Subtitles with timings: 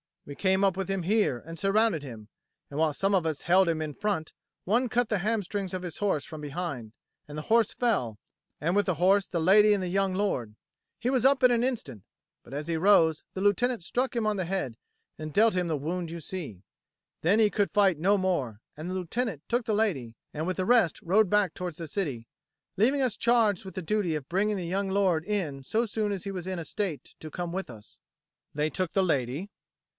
[0.25, 2.29] "We came up with him here, and surrounded him;
[2.71, 4.33] and while some of us held him in front,
[4.65, 6.93] one cut the hamstrings of his horse from behind;
[7.27, 8.17] and the horse fell,
[8.59, 10.55] and with the horse the lady and the young lord.
[10.99, 12.03] He was up in an instant;
[12.43, 14.77] but as he rose, the lieutenant struck him on the head
[15.19, 16.63] and dealt him the wound you see.
[17.21, 20.65] Then he could fight no more; and the lieutenant took the lady, and with the
[20.65, 22.27] rest rode back towards the city,
[22.77, 26.23] leaving us charged with the duty of bringing the young lord in so soon as
[26.23, 27.99] he was in a state to come with us."
[28.53, 29.51] "They took the lady?"